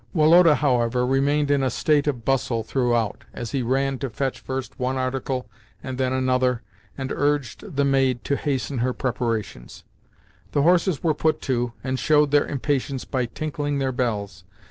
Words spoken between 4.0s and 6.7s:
fetch first one article and then another